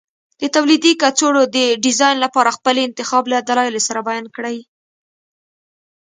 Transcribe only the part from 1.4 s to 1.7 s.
د